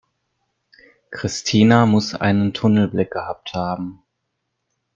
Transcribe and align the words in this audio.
Christina 1.11 1.85
muss 1.85 2.15
einen 2.15 2.55
Tunnelblick 2.55 3.11
gehabt 3.11 3.53
haben. 3.53 4.01